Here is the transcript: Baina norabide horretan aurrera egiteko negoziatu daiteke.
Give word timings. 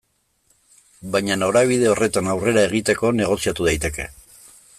Baina 1.15 1.37
norabide 1.41 1.91
horretan 1.91 2.31
aurrera 2.33 2.65
egiteko 2.71 3.13
negoziatu 3.21 3.69
daiteke. 3.71 4.11